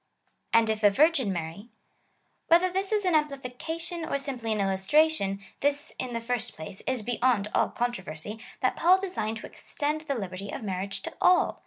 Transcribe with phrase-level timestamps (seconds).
[0.51, 1.69] And if a virgin marry.
[2.49, 7.03] Wliether this is an amplification, or simply an illustration, this, in the first place, is
[7.03, 11.59] beyond all controversy, that Paul designed to extend the liberty of marriage to all.